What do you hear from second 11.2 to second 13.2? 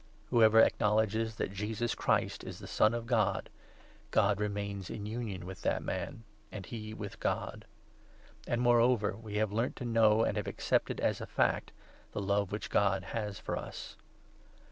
a fact, the love which God